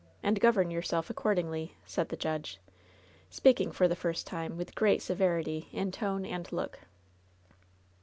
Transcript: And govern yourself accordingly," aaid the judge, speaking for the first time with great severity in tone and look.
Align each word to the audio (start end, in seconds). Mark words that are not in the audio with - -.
And 0.23 0.39
govern 0.39 0.71
yourself 0.71 1.11
accordingly," 1.11 1.77
aaid 1.85 2.09
the 2.09 2.17
judge, 2.17 2.59
speaking 3.29 3.71
for 3.71 3.87
the 3.87 3.95
first 3.95 4.25
time 4.25 4.57
with 4.57 4.73
great 4.73 4.99
severity 5.03 5.67
in 5.71 5.91
tone 5.91 6.25
and 6.25 6.51
look. 6.51 6.79